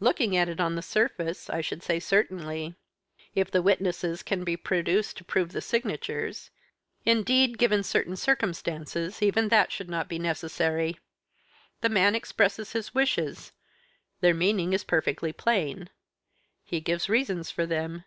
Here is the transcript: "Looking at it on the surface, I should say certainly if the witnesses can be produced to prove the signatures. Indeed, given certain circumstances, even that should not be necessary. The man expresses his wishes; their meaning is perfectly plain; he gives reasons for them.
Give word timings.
"Looking 0.00 0.36
at 0.36 0.48
it 0.48 0.58
on 0.58 0.74
the 0.74 0.82
surface, 0.82 1.48
I 1.48 1.60
should 1.60 1.84
say 1.84 2.00
certainly 2.00 2.74
if 3.36 3.52
the 3.52 3.62
witnesses 3.62 4.20
can 4.24 4.42
be 4.42 4.56
produced 4.56 5.16
to 5.18 5.24
prove 5.24 5.52
the 5.52 5.60
signatures. 5.60 6.50
Indeed, 7.04 7.56
given 7.56 7.84
certain 7.84 8.16
circumstances, 8.16 9.22
even 9.22 9.48
that 9.50 9.70
should 9.70 9.88
not 9.88 10.08
be 10.08 10.18
necessary. 10.18 10.98
The 11.82 11.88
man 11.88 12.16
expresses 12.16 12.72
his 12.72 12.94
wishes; 12.96 13.52
their 14.20 14.34
meaning 14.34 14.72
is 14.72 14.82
perfectly 14.82 15.32
plain; 15.32 15.88
he 16.64 16.80
gives 16.80 17.08
reasons 17.08 17.52
for 17.52 17.64
them. 17.64 18.02